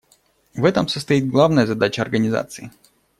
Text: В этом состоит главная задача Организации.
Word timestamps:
В 0.55 0.65
этом 0.65 0.87
состоит 0.87 1.29
главная 1.29 1.67
задача 1.67 2.01
Организации. 2.01 2.71